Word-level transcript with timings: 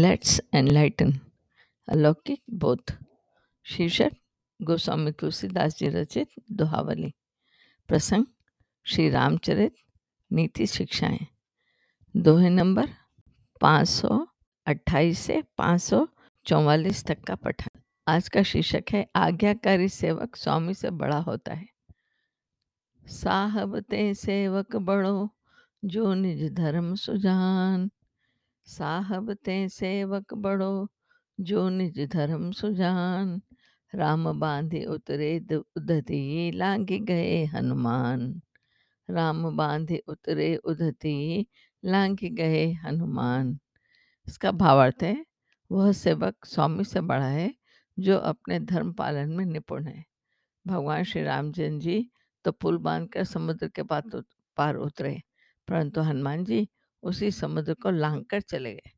Let's 0.00 0.42
enlighten 0.54 1.20
अलौकिक 1.88 2.42
बोध। 2.50 2.98
शीर्षक, 3.64 4.10
गोस्वामी 4.62 5.12
तुलसीदास 5.12 5.78
जी 5.78 5.88
रचित 5.88 6.28
दोहावली। 6.52 7.14
प्रसंग, 7.88 8.24
श्री 8.84 9.10
रामचरित, 9.10 9.74
नीति 10.32 10.66
शिक्षाएँ। 10.66 11.26
दोहे 12.16 12.50
नंबर 12.50 12.88
528 13.60 15.18
से 15.18 15.42
544 15.58 17.04
तक 17.04 17.20
का 17.20 17.34
पठन। 17.34 17.80
आज 18.08 18.28
का 18.28 18.42
शीर्षक 18.42 18.84
है, 18.92 19.10
आज्ञाकारी 19.16 19.88
सेवक 19.88 20.36
स्वामी 20.36 20.74
से 20.74 20.90
बड़ा 20.90 21.18
होता 21.18 21.54
है। 21.54 21.66
साहब 23.06 23.80
ते 23.80 24.14
सेवक 24.14 24.76
बड़ो, 24.76 25.28
जो 25.84 26.14
निज 26.14 26.52
धर्म 26.52 26.94
सुजान। 26.94 27.90
साहब 28.70 29.32
ते 29.44 29.56
सेवक 29.70 30.34
बड़ो, 30.36 30.88
जो 31.38 31.68
निज 31.70 32.00
धर्म 32.12 32.50
सुजान। 32.52 33.40
राम 33.92 34.32
बांधे 34.40 34.84
उतरे 34.86 35.38
उदती 35.48 36.50
लांघ 36.52 36.86
गए 36.90 37.44
हनुमान। 37.46 38.40
राम 39.08 39.56
बांधे 39.56 40.02
उतरे 40.08 40.54
उदती 40.64 41.46
लांघ 41.82 42.18
गए 42.22 42.70
हनुमान। 42.84 43.58
इसका 44.26 44.50
भावार्थ 44.54 45.02
है, 45.02 45.16
वह 45.70 45.90
सेवक 45.94 46.46
स्वामी 46.46 46.84
से 46.84 47.00
बड़ा 47.02 47.26
है, 47.26 47.52
जो 47.98 48.16
अपने 48.18 48.58
धर्म 48.62 48.92
पालन 48.92 49.30
में 49.30 49.44
निपुण 49.46 49.86
है। 49.86 50.04
भगवान 50.64 51.04
श्री 51.04 51.22
रामचंद्र 51.22 51.78
जी 51.80 52.10
तो 52.44 52.52
पुल 52.52 52.78
बांधकर 52.78 53.24
समुद्र 53.24 53.68
के 53.70 53.82
पार 54.56 54.76
उतरे, 54.76 55.20
परंतु 55.68 56.00
हनुमान 56.02 56.44
जी 56.44 56.68
उसी 57.02 57.30
समुद्र 57.30 57.74
को 57.74 57.90
लांघ 57.90 58.24
कर 58.24 58.40
चले 58.40 58.74
गए। 58.74 58.90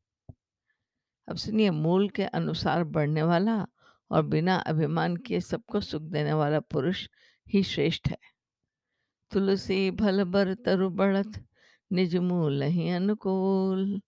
अब 1.27 1.35
सुनिए, 1.35 1.69
मूल 1.69 2.09
के 2.09 2.23
अनुसार 2.23 2.83
बढ़ने 2.83 3.23
वाला 3.23 3.67
और 4.11 4.21
बिना 4.21 4.55
अभिमान 4.55 5.17
किए 5.17 5.39
सबको 5.39 5.81
सुख 5.81 6.01
देने 6.01 6.33
वाला 6.33 6.59
पुरुष 6.59 7.07
ही 7.47 7.63
श्रेष्ठ 7.63 8.09
है। 8.09 8.17
तुलसी 9.31 9.91
भल 9.91 10.23
बर 10.23 10.53
तरु 10.53 10.89
बढ़त, 10.89 11.45
निज 11.91 12.15
मूल 12.15 12.63
ही 12.63 12.89
अनुकूल। 12.89 14.01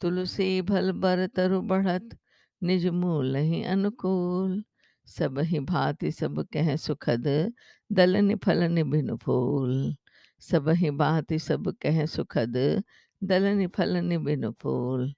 तुलसी 0.00 0.62
भल 0.62 0.92
बर 0.92 1.26
तरु 1.26 1.60
बढ़त, 1.60 2.18
निज 2.62 2.86
मूल 2.86 3.36
ही 3.36 3.62
अनुकूल। 3.62 4.64
सब 5.06 5.38
ही 5.38 5.60
भांति 5.60 6.10
सब 6.10 6.46
कह 6.52 6.76
सुखद 6.76 7.52
दलन 7.92 8.36
फलन 8.36 8.90
बिनु 8.90 9.16
फूल। 9.16 9.96
सब 10.40 10.68
ही 10.68 10.90
भांति 10.90 11.38
सब 11.38 11.76
कह 11.82 12.06
सुखद 12.06 12.82
दलन 13.22 13.66
फलन 13.66 14.16
बिनु 14.24 14.50
फूल, 14.52 15.12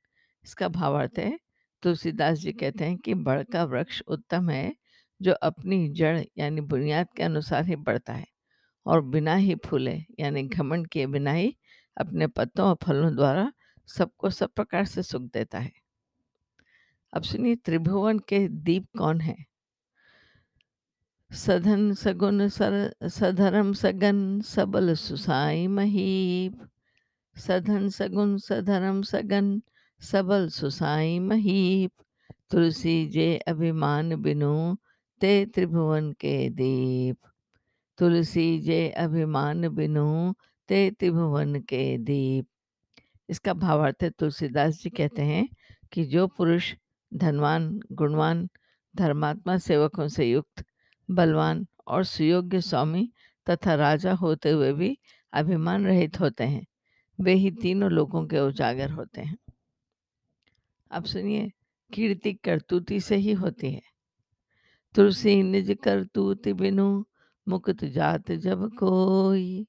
इसका 0.45 0.69
भावार्थ 0.69 1.19
है, 1.19 1.39
तुलसीदास 1.83 2.39
जी 2.39 2.53
कहते 2.53 2.85
हैं 2.85 2.97
कि 2.99 3.15
बड़ 3.15 3.43
का 3.43 3.65
वृक्ष 3.65 4.03
उत्तम 4.09 4.51
है, 4.51 4.75
जो 5.21 5.33
अपनी 5.33 5.89
जड़ 5.89 6.19
यानी 6.39 6.61
बुनियाद 6.61 7.07
के 7.17 7.23
अनुसार 7.23 7.65
ही 7.65 7.77
बढ़ता 7.77 8.13
है 8.13 8.27
और 8.87 9.01
बिना 9.01 9.35
ही 9.35 9.55
फूले, 9.55 10.05
यानी 10.21 10.43
घमंड 10.43 10.89
किए 10.89 11.07
बिना 11.07 11.33
ही 11.33 11.57
अपने 11.97 12.27
पत्तों 12.27 12.69
और 12.69 12.77
फलों 12.83 13.15
द्वारा 13.17 13.53
सबको 13.89 14.31
सब 14.31 14.53
प्रकार 14.53 14.85
से 14.85 15.03
सुख 15.03 15.23
देता 15.23 15.59
है। 15.59 15.73
अब 17.13 17.23
सुनिए, 17.23 17.57
त्रिभुवन 17.57 18.19
के 18.19 18.47
दीप 18.49 18.87
कौन 18.99 19.21
है? 19.21 19.37
सधन 21.31 21.93
सगुन 21.95 22.49
सर, 22.49 22.95
सधर्म 23.05 23.73
सगन 23.73 24.41
सबल 24.41 24.95
सुसाई 24.95 25.67
महीप 25.67 26.69
सधन 27.37 27.89
सगुन 27.89 28.39
सधर्म 28.39 29.03
सगन, 29.03 29.63
सबल 30.01 30.49
सुसाई 30.49 31.19
महीप। 31.19 31.93
तुलसी 32.51 33.07
जे 33.07 33.37
अभिमान 33.37 34.17
बिनु, 34.17 34.77
ते 35.21 35.47
त्रिभुवन 35.47 36.13
के 36.13 36.51
दीप। 36.51 37.17
तुलसी 37.99 38.61
जे 38.61 38.91
अभिमान 38.91 39.69
बिनु, 39.69 40.35
ते 40.69 40.91
त्रिभुवन 40.91 41.61
के 41.61 41.99
दीप। 41.99 42.47
इसका 43.29 43.55
भावार्थ 43.55 43.97
है, 44.03 44.11
तुलसीदास 44.11 44.83
जी 44.83 44.91
कहते 44.91 45.23
हैं 45.23 45.49
कि 45.93 46.05
जो 46.05 46.27
पुरुष 46.27 46.75
धनवान, 47.15 47.81
गुणवान, 47.93 48.49
धर्मात्मा 48.97 49.57
सेवकों 49.59 50.09
से 50.09 50.31
युक्त, 50.31 50.65
बलवान 51.11 51.67
और 51.87 52.05
सुयोग्य 52.05 52.61
स्वामी 52.61 53.13
तथा 53.51 53.75
राजा 53.75 54.13
होते 54.13 54.51
हुए 54.51 54.73
भी 54.73 54.99
अभिमान 55.33 55.87
रहित 55.87 56.21
होते 56.21 56.45
हैं 56.45 56.67
वे 57.21 57.35
ही 57.35 57.51
तीनों 57.51 57.91
लोगों 57.91 58.27
के 58.27 58.39
उजागर 58.39 58.91
होते 58.91 59.21
हैं। 59.21 59.39
अब 60.91 61.05
सुनिए, 61.05 61.53
कीर्ति 61.95 62.33
करतूती 62.33 63.01
से 63.01 63.17
ही 63.17 63.33
होती 63.33 63.73
है। 63.73 63.83
तुलसी 64.95 65.43
निज 65.43 65.77
करतूत 65.83 66.49
बिनु, 66.49 67.05
मुकुत 67.49 67.85
जात 67.85 68.33
जब 68.33 68.71
कोई। 68.75 69.67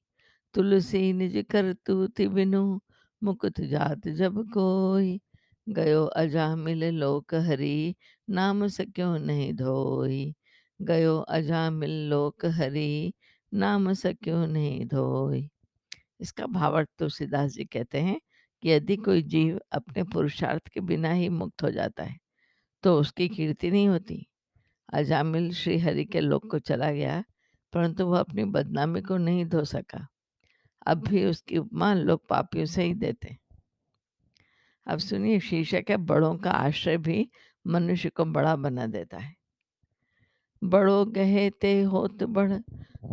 तुलसी 0.54 1.12
निज 1.12 1.44
करतूत 1.50 2.20
बिनु, 2.20 2.80
मुकुत 3.22 3.60
जात 3.60 4.08
जब 4.08 4.50
कोई। 4.50 5.20
गयो 5.68 6.04
अजामिल 6.04 6.84
लोक 6.84 7.34
हरि, 7.34 7.94
नाम 8.30 8.66
सक्यो 8.66 9.16
नहीं 9.16 9.54
धोई। 9.54 10.34
गयो 10.82 11.18
अजामिल 11.18 11.90
लोक 11.90 12.46
हरि, 12.46 13.12
नाम 13.54 13.92
सक्यो 13.92 14.46
नहीं 14.46 14.86
धोई। 14.86 15.50
इसका 16.20 16.46
भावार्थ 16.48 16.88
तुलसीदास 16.98 17.52
जी 17.52 17.64
कहते 17.64 18.00
हैं 18.00 18.20
कि 18.62 18.70
यदि 18.70 18.96
कोई 18.98 19.22
जीव 19.24 19.58
अपने 19.72 20.02
पुरुषार्थ 20.04 20.68
के 20.68 20.80
बिना 20.82 21.12
ही 21.12 21.28
मुक्त 21.30 21.62
हो 21.62 21.70
जाता 21.70 22.04
है 22.04 22.16
तो 22.84 22.98
उसकी 23.00 23.28
कीर्ति 23.28 23.70
नहीं 23.70 23.88
होती। 23.88 24.26
अजामिल 24.88 25.52
श्री 25.52 25.78
हरि 25.78 26.04
के 26.04 26.20
लोक 26.20 26.50
को 26.50 26.58
चला 26.58 26.90
गया 26.92 27.22
परंतु 27.72 28.06
वह 28.06 28.18
अपनी 28.20 28.44
बदनामी 28.46 29.00
को 29.02 29.16
नहीं 29.16 29.44
धो 29.46 29.64
सका। 29.64 30.06
अब 30.86 31.02
भी 31.08 31.24
उसकी 31.24 31.58
उपमा 31.58 31.92
लोग 31.94 32.26
पापियों 32.28 32.66
से 32.66 32.82
ही 32.82 32.94
देते 32.94 33.36
अब 34.86 34.98
सुनिए 34.98 35.38
शीर्षक 35.40 35.84
है 35.90 35.96
बड़ों 35.96 36.36
का 36.38 36.50
आश्रय 36.50 36.96
भी 36.98 37.28
मनुष्य 37.66 38.08
को 38.08 38.24
बड़ा 38.24 38.54
बना 38.56 38.86
देता 38.86 39.18
है। 39.18 39.34
बड़ो 40.62 41.04
गहे 41.06 41.48
ते 41.50 41.80
होत 41.84 42.22
बढ़ 42.24 42.52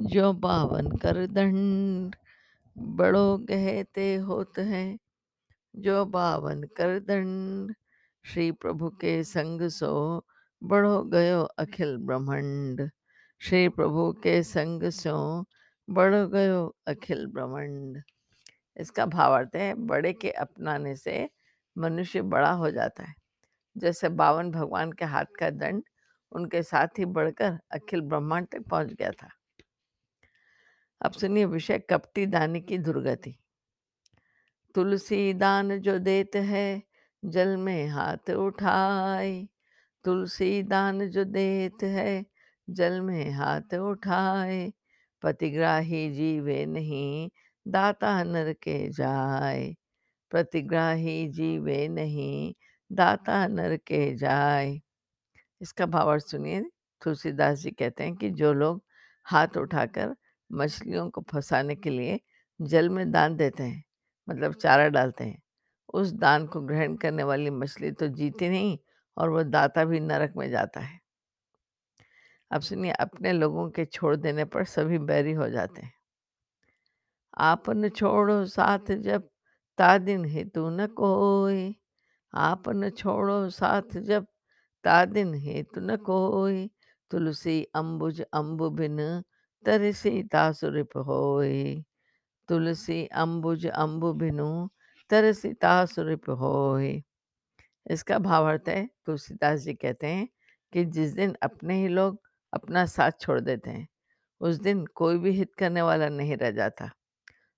जो 0.07 0.31
बावन 0.33 0.95
कर 0.97 1.25
दंड 1.27 2.15
बड़ो 2.77 3.37
गहे 3.37 3.83
ते 3.83 4.15
होत 4.15 4.59
है। 4.59 4.97
जो 5.75 6.05
बावन 6.05 6.63
कर 6.63 6.99
दंड, 6.99 7.75
श्री 8.25 8.51
प्रभु 8.51 8.89
के 8.89 9.23
संग 9.23 9.61
सो 9.61 10.25
बढ़ो 10.63 11.03
गयो 11.03 11.43
अखिल 11.43 11.97
ब्रह्मांड। 11.97 12.89
श्री 13.39 13.69
प्रभु 13.69 14.13
के 14.13 14.43
संग 14.43 14.83
सो 14.83 15.45
बढ़ 15.89 16.15
गयो 16.15 16.75
अखिल 16.87 17.27
ब्रह्मांड। 17.27 18.01
इसका 18.77 19.05
भावार्थ 19.05 19.55
है, 19.55 19.73
बड़े 19.73 20.13
के 20.13 20.31
अपनाने 20.31 20.95
से 20.95 21.29
मनुष्य 21.77 22.21
बड़ा 22.21 22.51
हो 22.51 22.71
जाता 22.71 23.03
है। 23.03 23.13
जैसे 23.77 24.09
बावन 24.09 24.51
भगवान 24.51 24.91
के 24.91 25.05
हाथ 25.05 25.25
का 25.39 25.49
दंड, 25.49 25.83
उनके 26.31 26.63
साथ 26.63 26.87
ही 26.99 27.05
बढ़कर 27.05 27.59
अखिल 27.71 28.01
ब्रह्मांड 28.01 28.47
तक 28.47 28.61
पहुँच 28.61 28.93
गया 28.93 29.11
था। 29.11 29.29
अब 31.03 31.11
सुनिए, 31.11 31.45
विषय 31.45 31.79
कपटी 31.79 32.25
दानी 32.25 32.61
की 32.61 32.77
दुर्गति। 32.77 33.35
तुलसी 34.75 35.33
दान 35.33 35.79
जो 35.79 35.99
देत 35.99 36.35
है, 36.35 36.83
जल 37.25 37.57
में 37.57 37.87
हाथ 37.87 38.29
उठाए। 38.29 39.47
तुलसी 40.03 40.63
दान 40.63 41.09
जो 41.09 41.23
देत 41.23 41.83
है, 41.83 42.25
जल 42.69 43.01
में 43.01 43.31
हाथ 43.31 43.73
उठाए। 43.73 44.73
प्रतिग्राही 45.21 46.11
जीवे 46.11 46.65
नहीं, 46.65 47.29
दाता 47.67 48.23
नर 48.23 48.53
के 48.53 48.89
जाए। 48.89 49.75
प्रतिग्राही 50.29 51.27
जीवे 51.27 51.87
नहीं, 51.87 52.53
दाता 52.91 53.47
नर 53.47 53.77
के 53.77 54.15
जाए। 54.15 54.81
इसका 55.61 55.85
भावार्थ 55.85 56.25
सुनिए, 56.25 56.61
तुलसीदास 57.03 57.59
जी 57.59 57.71
कहते 57.71 58.03
हैं 58.03 58.15
कि 58.15 58.29
जो 58.29 58.53
लोग 58.53 58.85
हाथ 59.23 59.47
उठाकर 59.57 60.15
मछलियों 60.53 61.09
को 61.09 61.21
फंसाने 61.21 61.75
के 61.75 61.89
लिए 61.89 62.19
जल 62.61 62.89
में 62.89 63.11
दान 63.11 63.35
देते 63.35 63.63
हैं 63.63 63.83
मतलब 64.29 64.53
चारा 64.53 64.87
डालते 64.87 65.23
हैं। 65.23 65.41
उस 65.93 66.11
दान 66.11 66.47
को 66.47 66.61
ग्रहण 66.61 66.95
करने 66.95 67.23
वाली 67.23 67.49
मछली 67.49 67.91
तो 67.91 68.07
जीती 68.07 68.49
नहीं 68.49 68.77
और 69.17 69.29
वो 69.29 69.43
दाता 69.43 69.85
भी 69.85 69.99
नरक 69.99 70.33
में 70.37 70.49
जाता 70.49 70.79
है। 70.79 70.99
अब 72.51 72.61
सुनिए, 72.61 72.91
अपने 72.91 73.31
लोगों 73.31 73.69
के 73.69 73.85
छोड़ 73.85 74.15
देने 74.15 74.45
पर 74.45 74.63
सभी 74.63 74.97
बैरी 74.97 75.33
हो 75.33 75.49
जाते 75.49 75.81
हैं। 75.81 75.93
आपन 77.37 77.89
छोड़ो 77.89 78.45
साथ 78.45 78.91
जब 78.91 79.29
तादिन 79.77 80.25
हेतु 80.25 80.69
न 80.69 80.87
कोई। 80.87 81.75
आपन 82.33 82.89
छोड़ो 82.89 83.49
साथ 83.49 83.97
जब 83.97 84.27
तादिन 84.83 85.33
हेतु 85.33 85.81
न 85.81 85.95
कोई। 85.97 86.71
तुलसी 87.11 87.63
अम्बुज 87.75 88.21
अम्बु 88.21 88.69
बिन 88.69 89.23
तरसी 89.65 90.23
तासुरिप 90.23 90.97
होए 91.07 91.83
तुलसी 92.49 93.05
अंबुज 93.15 93.67
अम्बु 93.67 94.13
बिनु 94.13 94.51
तरसी 95.09 95.53
तासुरिप 95.53 96.29
होए 96.29 97.01
इसका 97.85 98.17
भावार्थ 98.19 98.69
है, 98.69 98.87
तुलसीदास 99.05 99.59
जी 99.59 99.73
कहते 99.73 100.07
हैं 100.07 100.27
कि 100.73 100.83
जिस 100.87 101.13
दिन 101.13 101.35
अपने 101.43 101.75
ही 101.75 101.87
लोग 101.87 102.19
अपना 102.53 102.85
साथ 102.85 103.11
छोड़ 103.21 103.39
देते 103.39 103.69
हैं, 103.69 103.87
उस 104.41 104.55
दिन 104.57 104.85
कोई 104.95 105.17
भी 105.17 105.31
हित 105.31 105.53
करने 105.55 105.81
वाला 105.81 106.09
नहीं 106.09 106.37
रह 106.37 106.51
जाता। 106.51 106.89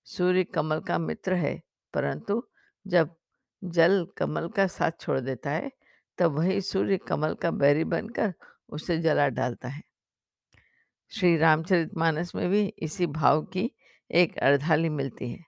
सूर्य 0.08 0.44
कमल 0.44 0.80
का 0.80 0.98
मित्र 1.00 1.34
है, 1.34 1.60
परंतु 1.94 2.42
जब 2.86 3.16
जल 3.64 4.06
कमल 4.18 4.48
का 4.50 4.68
साथ 4.68 4.92
छोड़ 5.02 5.20
देता 5.20 5.52
है, 5.52 5.72
तब 6.18 6.38
वही 6.38 6.62
सूर्य 6.62 6.98
कमल 6.98 7.34
का 7.34 7.52
बैरी 7.54 7.84
बनकर 7.86 8.34
उसे 8.70 8.98
जला 8.98 9.28
डालता 9.30 9.68
है। 9.68 9.82
श्री 11.10 11.38
रामचरितमानस 11.38 12.36
में 12.36 12.50
भी 12.50 12.74
इसी 12.80 13.06
भाव 13.06 13.42
की 13.44 13.72
एक 14.12 14.38
अर्धाली 14.38 14.90
मिलती 14.90 15.32
है। 15.32 15.46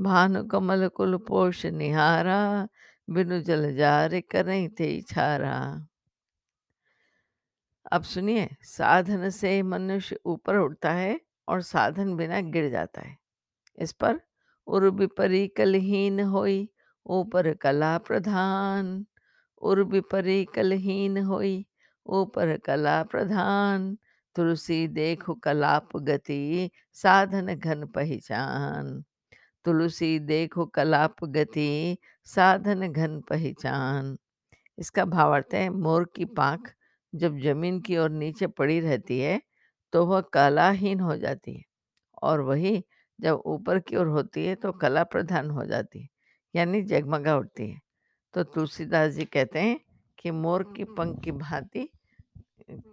भानु 0.00 0.44
कमल 0.44 0.88
कुल 0.88 1.16
पोष 1.16 1.66
निहारा, 1.66 2.68
बिनु 3.10 3.40
जल 3.40 3.76
जार 3.76 4.20
करें 4.20 4.68
ते 4.68 5.00
छारा 5.00 5.86
अब 7.92 8.02
सुनिए, 8.02 8.48
साधन 8.62 9.30
से 9.30 9.62
मनुष्य 9.62 10.18
ऊपर 10.26 10.56
उठता 10.56 10.92
है 10.92 11.20
और 11.48 11.62
साधन 11.62 12.16
बिना 12.16 12.40
गिर 12.40 12.70
जाता 12.70 13.00
है। 13.00 13.16
इस 13.78 13.92
पर 13.92 14.20
उर्बि 14.66 15.06
परी 15.06 15.48
कलहीन 15.48 16.20
होई, 16.20 16.68
ऊपर 17.06 17.54
कला 17.54 17.98
प्रधान। 17.98 19.06
उर्बि 19.62 20.00
परी 20.00 20.44
कलहीन 20.44 21.18
होई, 21.18 21.66
ऊपर 22.06 22.56
कला 22.58 23.02
प्रधान। 23.02 23.98
तुलसी 24.40 24.86
देखो 24.88 25.34
कलाप 25.36 25.96
गति, 25.98 26.70
साधन 26.96 27.54
घन 27.54 27.84
पहचान। 27.86 29.02
तुलसी 29.64 30.18
देखो 30.20 30.64
कलाप 30.68 31.24
गति, 31.26 31.96
साधन 32.26 32.86
घन 32.88 33.20
पहचान। 33.30 34.16
इसका 34.78 35.04
भावार्थ 35.04 35.54
है, 35.54 35.68
मोर 35.70 36.10
की 36.16 36.24
पांख 36.24 36.72
जब 37.12 37.38
ज़मीन 37.40 37.80
की 37.80 37.98
ओर 37.98 38.10
नीचे 38.12 38.46
पड़ी 38.48 38.80
रहती 38.80 39.18
है 39.20 39.40
तो 39.92 40.04
वह 40.06 40.20
कलाहीन 40.34 41.00
हो 41.00 41.16
जाती 41.18 41.54
है 41.54 41.62
और 42.22 42.40
वही 42.40 42.84
जब 43.18 43.42
ऊपर 43.46 43.78
की 43.80 43.96
ओर 43.96 44.06
होती 44.08 44.46
है 44.46 44.54
तो 44.56 44.72
कला 44.74 45.04
प्रधान 45.06 45.50
हो 45.50 45.66
जाती 45.66 46.02
है, 46.02 46.08
यानी 46.54 46.82
जगमगा 46.84 47.36
उठती 47.36 47.70
है। 47.70 47.80
तो 48.34 48.42
तुलसीदास 48.44 49.12
जी 49.12 49.24
कहते 49.26 49.60
हैं 49.60 49.80
कि 50.18 50.30
मोर 50.32 50.72
की 50.76 50.84
पंख 50.98 51.22
की 51.24 51.32
भांति 51.34 51.88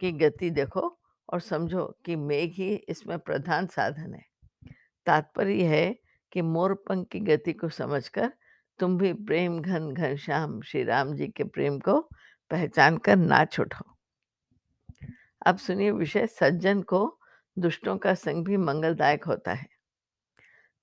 की 0.01 0.11
गति 0.13 0.49
देखो 0.51 0.97
और 1.29 1.39
समझो 1.39 1.97
कि 2.05 2.15
मेघ 2.15 2.51
ही 2.53 2.75
इसमें 2.75 3.19
प्रधान 3.19 3.67
साधन 3.67 4.13
है। 4.13 4.25
तात्पर्य 5.05 5.63
है 5.63 5.99
कि 6.31 6.41
मोर 6.41 6.73
पंख 6.73 7.07
की 7.07 7.19
गति 7.19 7.53
को 7.53 7.69
समझकर 7.69 8.33
तुम 8.79 8.97
भी 8.97 9.13
प्रेम, 9.13 9.61
घन 9.61 9.93
घनश्याम 9.93 10.61
श्री 10.61 10.83
राम 10.83 11.13
जी 11.15 11.27
के 11.27 11.43
प्रेम 11.43 11.79
को 11.79 12.09
पहचान 12.51 12.97
कर 12.97 13.15
नाच 13.15 13.59
उठो। 13.59 13.97
अब 15.45 15.57
सुनिए 15.57 15.91
विषय, 15.91 16.27
सज्जन 16.27 16.81
को 16.81 17.19
दुष्टों 17.59 17.97
का 17.97 18.13
संग 18.13 18.45
भी 18.45 18.57
मंगलदायक 18.57 19.23
होता 19.23 19.53
है। 19.53 19.67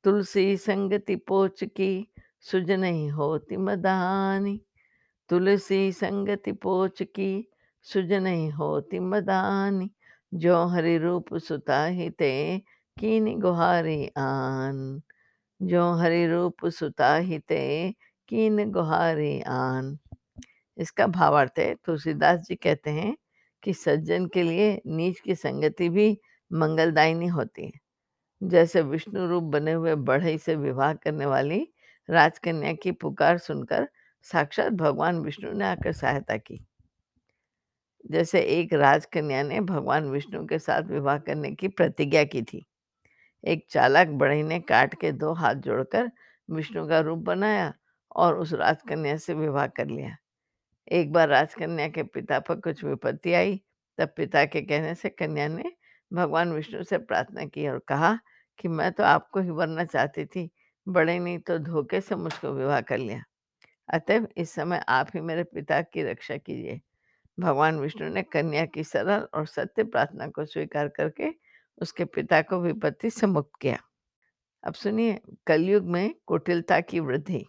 तुलसी 0.04 0.56
संगति 0.56 1.16
पोच 1.16 1.64
की 1.64 2.12
सुज 2.40 2.70
नहीं 2.70 3.10
होती 3.10 3.56
मदानी। 3.56 4.60
तुलसी 5.28 5.92
संगति 5.92 6.52
पोच 6.52 7.02
की 7.02 7.50
सुज 7.82 8.12
नहीं 8.12 8.50
होती 8.50 8.98
मदानी। 8.98 9.93
जो 10.34 10.66
हरि 10.66 10.98
रूप 10.98 11.34
सुता 11.38 11.84
ही 11.86 12.10
ते 12.10 12.58
कीनी 12.98 13.34
गुहारी 13.34 14.10
आन। 14.18 15.02
जो 15.62 15.92
हरि 15.94 16.26
रूप 16.26 16.66
सुता 16.66 17.16
ही 17.16 17.38
ते 17.38 17.92
कीन 18.28 18.70
गुहारी 18.72 19.40
आन। 19.40 19.98
इसका 20.78 21.06
भावार्थ 21.06 21.58
है, 21.58 21.74
तुलसीदास 21.74 22.40
जी 22.40 22.54
कहते 22.54 22.90
हैं 22.90 23.16
कि 23.62 23.74
सज्जन 23.74 24.26
के 24.26 24.42
लिए 24.42 24.82
नीच 24.86 25.20
की 25.20 25.34
संगति 25.34 25.88
भी 25.88 26.18
मंगलदायिनी 26.52 27.26
होती 27.26 27.66
है। 27.66 27.72
जैसे 28.42 28.82
विष्णु 28.82 29.26
रूप 29.28 29.44
बने 29.44 29.72
हुए 29.72 29.94
बढ़ई 29.94 30.38
से 30.38 30.56
विवाह 30.56 30.94
करने 30.94 31.26
वाली 31.26 31.68
राजकन्या 32.10 32.72
की 32.72 32.92
पुकार 32.92 33.38
सुनकर 33.38 33.88
साक्षात 34.22 34.72
भगवान 34.72 35.20
विष्णु 35.20 35.52
ने 35.52 35.64
आकर 35.64 35.92
सहायता 35.92 36.36
की। 36.36 36.66
जैसे 38.10 38.40
एक 38.40 38.72
राजकन्या 38.72 39.42
ने 39.42 39.60
भगवान 39.60 40.10
विष्णु 40.10 40.46
के 40.46 40.58
साथ 40.58 40.82
विवाह 40.82 41.18
करने 41.18 41.52
की 41.52 41.68
प्रतिज्ञा 41.68 42.24
की 42.24 42.42
थी। 42.42 42.66
एक 43.44 43.66
चालाक 43.70 44.08
बढ़ई 44.08 44.42
ने 44.42 44.60
काट 44.60 44.94
के 45.00 45.12
दो 45.12 45.32
हाथ 45.32 45.54
जोड़कर 45.54 46.10
विष्णु 46.50 46.88
का 46.88 47.00
रूप 47.00 47.18
बनाया 47.18 47.72
और 48.16 48.38
उस 48.38 48.52
राजकन्या 48.52 49.16
से 49.16 49.34
विवाह 49.34 49.66
कर 49.66 49.86
लिया। 49.86 50.16
एक 50.92 51.12
बार 51.12 51.28
राजकन्या 51.28 51.88
के 51.88 52.02
पिता 52.02 52.38
पर 52.38 52.54
कुछ 52.54 52.84
विपत्ति 52.84 53.32
आई, 53.32 53.60
तब 53.98 54.14
पिता 54.16 54.44
के 54.44 54.62
कहने 54.62 54.94
से 54.94 55.08
कन्या 55.08 55.48
ने 55.48 55.72
भगवान 56.12 56.52
विष्णु 56.52 56.82
से 56.82 56.98
प्रार्थना 56.98 57.44
की 57.44 57.68
और 57.68 57.78
कहा 57.78 58.18
कि 58.58 58.68
मैं 58.68 58.92
तो 58.92 59.04
आपको 59.04 59.40
ही 59.40 59.50
वरना 59.50 59.84
चाहती 59.84 60.24
थी, 60.24 60.50
बड़े 60.88 61.18
नहीं 61.18 61.38
तो 61.38 61.58
धोखे 61.58 62.00
से 62.00 62.16
मुझको 62.16 62.52
विवाह 62.52 62.80
कर 62.80 62.98
लिया। 62.98 63.22
अतएव 63.88 64.28
इस 64.36 64.50
समय 64.50 64.84
आप 64.88 65.08
ही 65.14 65.20
मेरे 65.20 65.44
पिता 65.44 65.82
की 65.82 66.02
रक्षा 66.02 66.36
कीजिए। 66.36 66.80
भगवान 67.40 67.78
विष्णु 67.78 68.08
ने 68.08 68.22
कन्या 68.22 68.64
की 68.64 68.84
सरल 68.84 69.26
और 69.34 69.46
सत्य 69.46 69.84
प्रार्थना 69.84 70.26
को 70.26 70.44
स्वीकार 70.44 70.88
करके 70.88 71.30
उसके 71.82 72.04
पिता 72.04 72.42
को 72.42 72.60
विपत्ति 72.60 73.10
से 73.10 73.26
मुक्त 73.26 73.50
किया। 73.60 73.78
अब 74.64 74.74
सुनिए, 74.74 75.20
कलयुग 75.46 75.84
में 75.84 76.14
कुटिलता 76.26 76.80
की 76.80 77.00
वृद्धि। 77.00 77.44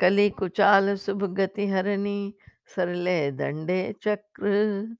कली 0.00 0.30
कुचाल 0.30 0.96
शुभ 0.96 1.24
गति 1.34 1.66
हरणी, 1.66 2.34
सरले 2.76 3.30
दंडे 3.30 3.94
चक्र। 4.02 4.96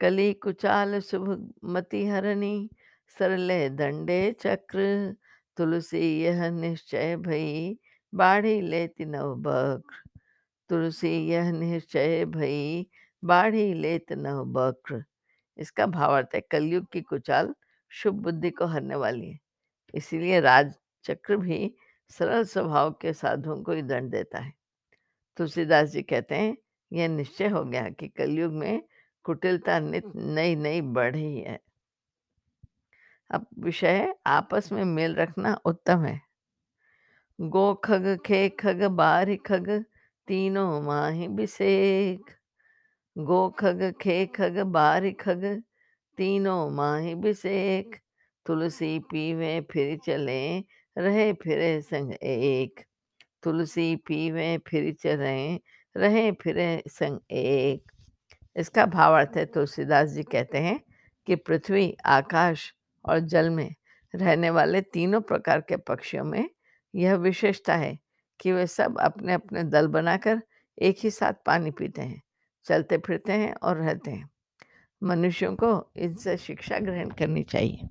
कली 0.00 0.32
कुचाल 0.32 1.00
शुभ 1.00 1.54
मति 1.64 2.06
हरणी, 2.06 2.70
सरले 3.18 3.68
दंडे 3.70 4.36
चक्र। 4.40 5.16
तुलसी 5.56 6.22
यह 6.22 6.50
निश्चय 6.50 7.16
भई 7.16 7.78
बाढ़ी 8.14 8.60
लेती 8.60 9.04
नव 9.04 9.34
बक्र 9.34 10.20
तुलसी 10.68 11.28
यह 11.28 11.52
निश्चय 11.52 12.24
भई 12.24 12.86
बाढ़ी 13.24 13.74
लेत 13.74 14.12
नव 14.12 14.44
बक्र 14.44 15.04
इसका 15.58 15.86
भावार्थ 15.86 16.28
है, 16.34 16.40
कलयुग 16.40 16.86
की 16.92 17.00
कुचाल 17.02 17.54
शुभ 17.90 18.14
बुद्धि 18.14 18.50
को 18.50 18.66
हरने 18.66 18.94
वाली 18.94 19.30
है। 19.30 19.38
इसीलिए 19.94 20.40
राज 20.40 20.74
चक्र 21.04 21.36
भी 21.36 21.74
सरल 22.10 22.44
स्वभाव 22.44 22.92
के 22.92 23.12
साधुओं 23.12 23.62
को 23.62 23.72
ही 23.72 23.82
दंड 23.82 24.10
देता 24.10 24.38
है। 24.38 24.52
तुलसीदास 25.36 25.88
जी 25.88 26.02
कहते 26.02 26.34
हैं, 26.34 26.56
यह 26.92 27.08
निश्चय 27.08 27.48
हो 27.48 27.64
गया 27.64 27.88
कि 27.90 28.08
कलयुग 28.08 28.52
में 28.52 28.82
कुटिलता 29.24 29.78
नित 29.80 30.04
नई 30.16 30.56
नई 30.56 30.80
बढ़ 30.80 31.12
रही 31.12 31.40
है। 31.40 31.60
अब 33.30 33.46
विषय, 33.58 34.14
आपस 34.26 34.72
में 34.72 34.84
मेल 34.84 35.14
रखना 35.14 35.54
उत्तम 35.64 36.04
है। 36.04 36.20
गो 37.40 37.74
खग, 37.74 38.18
खे 38.26 38.48
खग, 38.48 38.82
बारी 38.82 39.36
खग, 39.36 39.84
तीनों 40.28 40.82
माही 40.82 41.28
बिसेक 41.28 42.30
गो 43.18 43.48
खग, 43.50 43.94
खे 44.00 44.26
खग, 44.26 44.58
बारी 44.58 45.12
खग, 45.12 45.62
तीनों 46.16 46.70
माही 46.70 47.14
बिसेक। 47.14 47.96
तुलसी 48.46 48.98
पीवे, 48.98 49.60
फिर 49.70 49.98
चले, 49.98 50.58
रहे 50.98 51.32
फिरे 51.32 51.80
संग 51.80 52.12
एक। 52.12 52.80
तुलसी 53.42 53.96
पीवे, 53.96 54.58
फिर 54.58 54.94
चले, 54.94 55.56
रहे 55.96 56.32
फिरे 56.32 56.82
संग 56.88 57.20
एक। 57.30 57.92
इसका 58.56 58.86
भावार्थ 58.86 59.36
है, 59.36 59.46
तुलसीदास 59.46 60.08
जी 60.08 60.22
कहते 60.22 60.58
हैं 60.58 60.80
कि 61.26 61.36
पृथ्वी, 61.36 61.96
आकाश 62.06 62.74
और 63.04 63.18
जल 63.18 63.50
में 63.50 63.74
रहने 64.14 64.50
वाले 64.50 64.80
तीनों 64.80 65.20
प्रकार 65.20 65.60
के 65.60 65.76
पक्षियों 65.76 66.24
में 66.24 66.50
यह 66.94 67.14
विशेषता 67.14 67.76
है 67.76 67.98
कि 68.40 68.52
वे 68.52 68.66
सब 68.66 68.98
अपने 69.00 69.32
अपने 69.32 69.62
दल 69.62 69.88
बनाकर 69.88 70.42
एक 70.82 70.96
ही 70.98 71.10
साथ 71.10 71.32
पानी 71.46 71.70
पीते 71.70 72.02
हैं। 72.02 72.22
चलते 72.66 72.98
फिरते 72.98 73.32
हैं 73.32 73.54
और 73.54 73.76
रहते 73.76 74.10
हैं। 74.10 74.30
मनुष्यों 75.02 75.56
को 75.56 75.90
इनसे 75.96 76.36
शिक्षा 76.36 76.78
ग्रहण 76.78 77.10
करनी 77.10 77.42
चाहिए। 77.42 77.88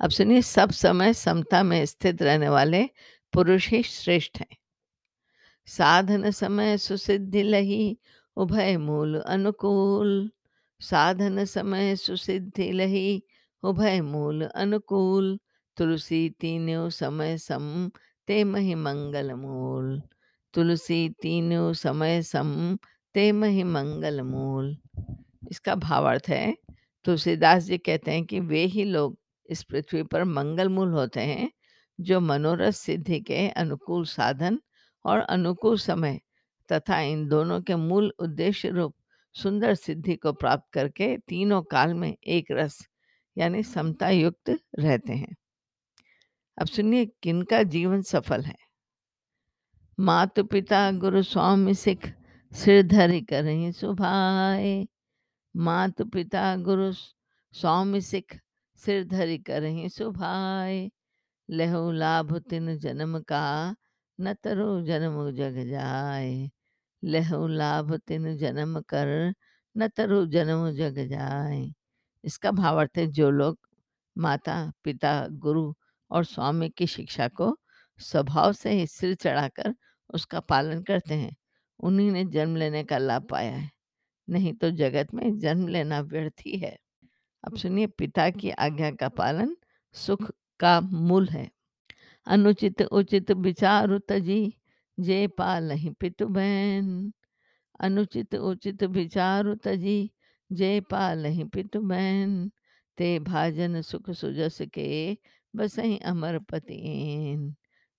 अब 0.00 0.10
सुनिए, 0.10 0.42
सब 0.42 0.70
समय 0.70 1.14
समता 1.14 1.62
में 1.62 1.86
स्थित 1.86 2.22
रहने 2.22 2.48
वाले 2.48 2.88
पुरुष 3.32 3.68
ही 3.68 3.82
श्रेष्ठ 3.82 4.38
हैं। 4.40 4.56
साधन 5.66 6.30
समय 6.30 6.78
सुसिद्धि 6.78 7.42
लही, 7.42 7.98
उभय 8.36 8.76
मूल 8.76 9.20
अनुकूल। 9.20 10.30
साधन 10.80 11.44
समय 11.44 11.96
सुसिद्धि 11.96 12.72
लही, 12.72 13.22
उभय 13.62 14.00
मूल 14.00 14.44
अनुकूल। 14.44 15.40
तुलसी, 15.76 16.30
तीनों 16.30 16.90
समय 16.90 17.38
सम, 17.38 17.90
ते 18.26 18.44
मही 18.44 18.74
मंगल 18.74 19.32
मूल। 19.32 20.02
तुलसी, 20.56 21.08
तीनों 21.22 21.72
समय 21.72 22.22
सम 22.22 22.78
ते 23.14 23.32
मही 23.32 23.62
मंगल 23.64 24.22
मूल। 24.22 24.76
इसका 25.50 25.74
भावार्थ 25.74 26.28
है, 26.28 26.56
तुलसीदास 27.04 27.62
जी 27.62 27.78
कहते 27.78 28.10
हैं 28.10 28.24
कि 28.24 28.40
वे 28.40 28.64
ही 28.64 28.84
लोग 28.84 29.18
इस 29.50 29.62
पृथ्वी 29.62 30.02
पर 30.02 30.24
मंगल 30.24 30.68
मूल 30.68 30.88
होते 30.88 31.20
हैं, 31.20 31.50
जो 32.00 32.20
मनोरथ 32.20 32.72
सिद्धि 32.72 33.20
के 33.20 33.48
अनुकूल 33.48 34.04
साधन 34.04 34.60
और 35.04 35.18
अनुकूल 35.18 35.78
समय 35.78 36.20
तथा 36.72 37.00
इन 37.00 37.28
दोनों 37.28 37.60
के 37.60 37.76
मूल 37.76 38.12
उद्देश्य 38.18 38.70
रूप 38.70 38.94
सुंदर 39.34 39.74
सिद्धि 39.74 40.16
को 40.16 40.32
प्राप्त 40.32 40.72
करके 40.72 41.16
तीनों 41.18 41.62
काल 41.62 41.94
में 41.94 42.16
एक 42.26 42.46
रस, 42.50 42.88
यानी 43.38 43.62
समता 43.62 44.10
युक्त 44.10 44.60
रहते 44.78 45.12
हैं। 45.12 45.36
अब 46.58 46.66
सुनिए, 46.66 47.06
किनका 47.22 47.62
जीवन 47.62 48.02
सफल 48.02 48.42
है? 48.42 48.65
मातु 50.00 50.44
पिता 50.44 50.92
गुरु 50.92 51.22
स्वामी 51.22 51.74
सिख 51.74 52.14
सिर 52.52 52.82
धरि 52.82 53.20
करें 53.20 53.72
सुभाए। 53.72 54.86
मातु 55.56 56.04
पिता 56.04 56.56
गुरु 56.56 56.92
स्वामी 57.52 58.00
सिख 58.00 58.40
सिर 58.76 59.04
धरि 59.04 59.38
करें 59.38 59.88
सुभाए। 59.88 60.90
लहु 61.50 61.90
लाभ 61.90 62.38
तिन 62.38 62.78
जन्म 62.78 63.20
का, 63.20 63.76
न 64.20 64.34
तरो 64.34 64.82
जन्म 64.82 65.30
जग 65.30 65.68
जाए। 65.70 66.50
लहु 67.04 67.46
लाभ 67.46 67.94
तिन 67.96 68.36
जन्म 68.36 68.80
कर, 68.80 69.34
न 69.76 69.88
तरो 69.88 70.26
जन्म 70.26 70.70
जग 70.70 71.06
जाए। 71.08 71.72
इसका 72.24 72.50
भावार्थ 72.50 72.98
है, 72.98 73.06
जो 73.06 73.30
लोग 73.30 73.58
माता 74.18 74.72
पिता 74.84 75.28
गुरु 75.28 75.74
और 76.10 76.24
स्वामी 76.24 76.68
की 76.68 76.86
शिक्षा 76.86 77.28
को 77.28 77.58
स्वभाव 77.98 78.52
से 78.52 78.70
ही 78.70 78.86
सिर 78.86 79.14
चढ़ाकर 79.14 79.74
उसका 80.14 80.40
पालन 80.40 80.82
करते 80.82 81.14
हैं। 81.14 81.36
उन्हीं 81.80 82.12
ने 82.12 82.24
जन्म 82.24 82.56
लेने 82.56 82.84
का 82.84 82.98
लाभ 82.98 83.22
पाया 83.22 83.56
है। 83.56 83.70
नहीं 84.30 84.52
तो 84.52 84.70
जगत 84.70 85.14
में 85.14 85.38
जन्म 85.38 85.68
लेना 85.68 86.00
व्यर्थ 86.00 86.34
ही। 86.46 86.58
है। 86.58 86.78
अब 87.44 87.56
सुनिए 87.56 87.86
पिता 87.86 88.30
की 88.30 88.50
आज्ञा 88.50 88.90
का 88.90 89.08
पालन 89.08 89.56
सुख 89.92 90.32
का 90.60 90.80
मूल 90.80 91.28
है। 91.28 91.50
अनुचित 92.26 92.82
उचित 92.82 93.30
विचारु 93.30 93.98
तजी 93.98 94.54
जे 95.00 95.26
पालहि 95.26 95.90
पितु 95.90 96.26
बहन। 96.26 97.12
अनुचित 97.80 98.34
उचित 98.34 98.82
विचारु 98.84 99.54
तजी 99.54 100.10
जे 100.52 100.80
पालहि 100.80 101.44
पितु 101.44 101.80
बहन। 101.80 102.50
ते 102.98 103.18
भाजन 103.18 103.80
सुख 103.82 104.10
सुजस 104.10 104.58
के 104.62 105.18
बसई 105.56 105.96
अमर 105.96 106.38
पतिएन 106.38 107.54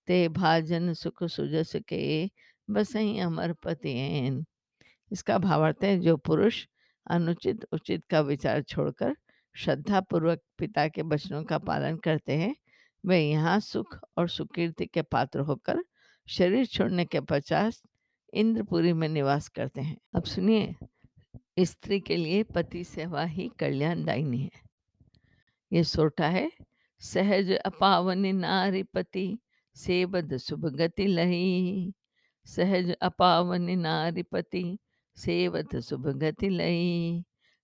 ते 0.07 0.27
भाजन 0.29 0.93
सुख 0.93 1.23
सुजस 1.23 1.75
के 1.87 2.29
बसई 2.69 3.17
अमर 3.19 3.53
पति 3.53 4.45
इसका 5.11 5.37
भावार्थ 5.37 5.83
है, 5.83 5.99
जो 5.99 6.17
पुरुष 6.17 6.65
अनुचित, 7.05 7.65
उचित 7.73 8.05
का 8.05 8.19
विचार 8.21 8.61
छोड़कर 8.61 9.15
श्रद्धा 9.55 9.99
पूर्वक 10.01 10.39
पिता 10.57 10.87
के 10.87 11.01
वचनों 11.01 11.43
का 11.43 11.57
पालन 11.57 11.97
करते 11.97 12.33
हैं, 12.33 12.55
वे 13.03 13.19
यहाँ 13.19 13.59
सुख 13.59 13.97
और 14.17 14.29
सुकीर्ति 14.29 14.85
के 14.85 15.01
पात्र 15.01 15.39
होकर 15.39 15.83
शरीर 16.27 16.65
छोड़ने 16.65 17.05
के 17.05 17.19
पश्चात 17.19 17.73
इंद्रपुरी 18.33 18.93
में 18.93 19.07
निवास 19.09 19.47
करते 19.47 19.81
हैं। 19.81 19.97
अब 20.15 20.23
सुनिए, 20.23 20.75
स्त्री 21.59 21.99
के 21.99 22.15
लिए 22.15 22.43
पति 22.43 22.83
सेवा 22.83 23.23
ही 23.23 23.49
कल्याणदायिनी 23.59 24.39
है। 24.39 24.65
ये 25.71 25.83
सोटा 25.83 26.27
है, 26.27 26.49
सहज 27.01 27.51
अपावनी 27.51 28.31
नारी 28.33 28.83
पति 28.83 29.37
सेवद 29.77 30.35
शुभ 30.37 30.65
गति 30.75 31.05
लही 31.07 31.93
सहज 32.47 32.91
अपावनी 33.01 33.75
नारी 33.75 34.23
पति 34.23 34.77
सेवत 35.17 35.75
शुभ 35.75 36.07
गति 36.17 36.49
लई 36.49 37.23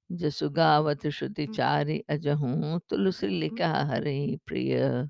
जसु 0.09 0.49
गावत 0.49 1.07
श्रुति 1.07 1.45
चारि 1.47 1.97
अजहूँ 2.09 2.79
तुलसी 2.89 3.27
लिखा 3.27 3.71
हरे 3.83 4.37
प्रिय। 4.45 5.09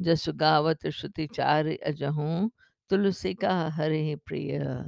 जसु 0.00 0.32
गावत 0.32 0.86
श्रुति 0.88 1.26
चारि 1.26 1.76
अजहूँ 1.76 2.50
तुलसी 2.90 3.34
का 3.34 3.54
हरे 3.68 4.16
प्रिय। 4.26 4.84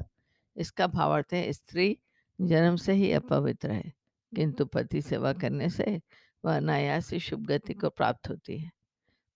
इसका 0.57 0.87
भावार्थ 0.87 1.33
है 1.33 1.53
स्त्री 1.53 1.97
जन्म 2.39 2.77
से 2.77 2.93
ही 2.93 3.13
अपवित्र 3.13 3.71
है 3.71 3.93
किंतु 4.33 4.65
पति 4.65 5.03
सेवा 5.03 5.33
करने 5.33 5.69
से 5.69 6.01
वह 6.45 6.57
अनायासी 6.57 7.19
शुभ 7.19 7.47
गति 7.47 7.75
को 7.75 7.91
प्राप्त 7.91 8.29
होती 8.31 8.59
है। 8.59 8.71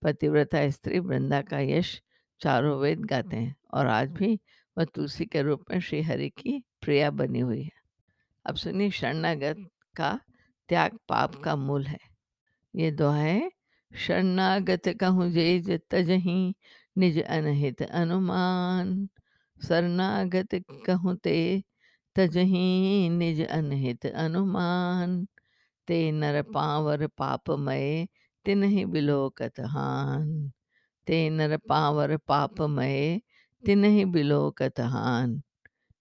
पतिव्रता 0.02 0.68
स्त्री 0.70 0.98
वृंदा 0.98 1.40
का 1.42 1.60
यश 1.60 2.00
चारों 2.40 2.78
वेद 2.80 3.04
गाते 3.04 3.37
हैं 3.37 3.54
और 3.75 3.87
आज 3.87 4.11
भी 4.11 4.38
वह 4.76 4.85
तुलसी 4.85 5.25
के 5.26 5.42
रूप 5.42 5.64
में 5.71 5.80
श्री 5.80 6.02
हरि 6.02 6.28
की 6.28 6.59
प्रिया 6.83 7.11
बनी 7.11 7.40
हुई 7.40 7.62
है। 7.62 7.71
अब 8.47 8.57
सुनिए 8.57 8.90
शरणागत 8.90 9.68
का 9.97 10.18
त्याग 10.68 10.99
पाप 11.09 11.35
का 11.35 11.57
मूल 11.57 11.87
है। 11.87 11.99
ये 12.75 12.90
दोहा 12.90 13.16
है 13.16 13.50
शरणागत 13.92 14.88
कहूँ 15.00 15.30
जे 15.30 15.78
तजही 15.90 16.54
निज 16.97 17.23
अनहित 17.23 17.83
अनुमान। 17.83 19.09
शरणागत 19.61 20.54
कहूँ 20.87 21.16
ते 21.16 21.38
तजही 22.16 23.09
निज 23.09 23.47
अनहित 23.47 24.07
अनुमान। 24.07 25.26
ते 25.88 26.11
नर 26.12 26.42
पावर 26.42 27.07
पापमय, 27.07 28.07
तिन्हि 28.47 28.85
बिलोकत 28.85 29.61
हान। 29.61 30.52
ते 31.09 31.31
नर 31.31 31.57
पावर 31.57 32.17
पापमय, 32.17 33.21
तिन्हि 33.67 34.05
बिलोकत 34.05 34.81
हान 34.81 35.43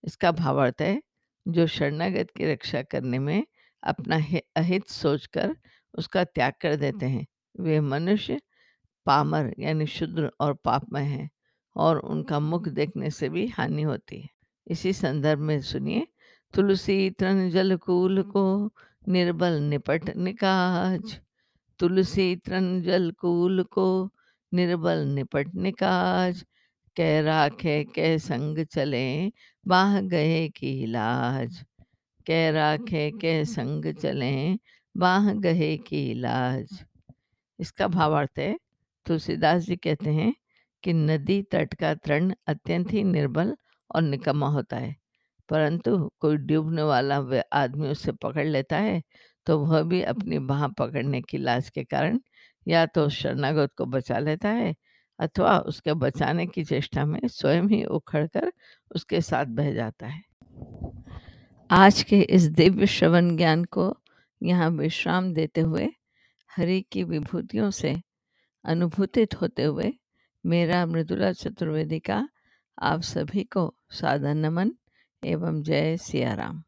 इसका 0.03 0.31
भावार्थ 0.31 0.81
है, 0.81 1.03
जो 1.47 1.67
शरणागत 1.67 2.27
की 2.37 2.45
रक्षा 2.45 2.81
करने 2.81 3.19
में 3.19 3.47
अपना 3.83 4.15
हि- 4.15 4.41
अहित 4.55 4.87
सोचकर 4.87 5.55
उसका 5.97 6.23
त्याग 6.23 6.53
कर 6.61 6.75
देते 6.75 7.05
हैं। 7.05 7.25
वे 7.59 7.79
मनुष्य, 7.79 8.41
पामर 9.05 9.53
यानी 9.59 9.85
शुद्र 9.85 10.31
और 10.39 10.53
पापमय 10.53 11.01
हैं 11.01 11.29
और 11.75 11.99
उनका 11.99 12.39
मुख 12.39 12.67
देखने 12.67 13.09
से 13.09 13.29
भी 13.29 13.47
हानि 13.47 13.81
होती 13.81 14.21
है। 14.21 14.29
इसी 14.67 14.93
संदर्भ 14.93 15.39
में 15.39 15.61
सुनिए, 15.61 16.07
तुलसी 16.53 17.09
तृण 17.09 17.49
जल 17.49 17.75
कूल 17.77 18.23
को 18.23 18.73
निर्बल 19.09 19.53
निपट 19.53 20.17
निकाज 20.17 21.19
तुलसी 21.79 22.35
तृण 22.35 22.81
जल 22.81 23.11
कूल 23.11 23.63
को 23.63 24.13
निर्बल 24.51 25.05
निपट 25.09 25.55
निकाज 25.57 26.43
कह 26.97 27.19
राखे, 27.21 27.83
कह 27.85 28.17
संग 28.19 28.65
चले, 28.65 29.31
बाह 29.65 29.99
गए 30.03 30.47
की 30.49 30.85
लाज। 30.87 31.63
कह 32.27 32.49
राखे 32.51 33.09
के 33.21 33.43
संग 33.45 33.85
चलें, 33.95 34.57
बाह 34.95 35.31
गहे 35.35 35.75
की 35.79 36.13
लाज। 36.13 36.79
इसका 37.59 37.87
भावार्थ 37.89 38.39
है, 38.39 38.55
तुलसीदास 39.05 39.63
जी 39.63 39.75
कहते 39.77 40.09
हैं 40.11 40.33
कि 40.83 40.93
नदी 40.93 41.41
तट 41.51 41.73
का 41.75 41.93
तरण 41.95 42.33
अत्यंत 42.47 42.93
ही 42.93 43.03
निर्बल 43.03 43.55
और 43.95 44.01
निकम्मा 44.03 44.47
होता 44.49 44.77
है। 44.77 44.95
परंतु 45.49 45.97
कोई 46.21 46.37
डूबने 46.37 46.83
वाला 46.83 47.17
आदमी 47.53 47.89
उसे 47.89 48.11
पकड़ 48.23 48.45
लेता 48.47 48.77
है 48.79 49.01
तो 49.47 49.57
वह 49.59 49.81
भी 49.83 50.01
अपनी 50.05 50.39
बाह 50.49 50.67
पकड़ने 50.79 51.21
की 51.21 51.37
लाज 51.37 51.69
के 51.69 51.83
कारण 51.85 52.19
या 52.67 52.85
तो 52.85 53.07
शरणागत 53.09 53.73
को 53.77 53.85
बचा 53.85 54.19
लेता 54.19 54.49
है 54.49 54.75
अथवा 55.19 55.57
उसके 55.59 55.93
बचाने 55.93 56.45
की 56.47 56.63
चेष्टा 56.63 57.05
में 57.05 57.19
स्वयं 57.27 57.67
ही 57.69 57.83
उखड़कर 57.83 58.51
उसके 58.95 59.21
साथ 59.21 59.45
बह 59.45 59.71
जाता 59.73 60.07
है। 60.07 60.21
आज 61.69 62.03
के 62.03 62.19
इस 62.21 62.43
दिव्य 62.43 62.85
श्रवण 62.85 63.35
ज्ञान 63.37 63.63
को 63.65 63.93
यहाँ 64.41 64.69
विश्राम 64.69 65.33
देते 65.33 65.61
हुए, 65.61 65.89
हरि 66.49 66.81
की 66.91 67.03
विभूतियों 67.03 67.71
से 67.71 67.95
अनुभूतित 68.65 69.41
होते 69.41 69.63
हुए 69.63 69.93
मेरा 70.45 70.85
मृदुला 70.85 71.31
चतुर्वेदी 71.31 71.99
का 71.99 72.27
आप 72.77 73.01
सभी 73.01 73.43
को 73.43 73.73
सादर 73.91 74.33
नमन 74.33 74.71
एवं 75.23 75.61
जय 75.63 75.97
सिया 75.97 76.33
राम। 76.33 76.63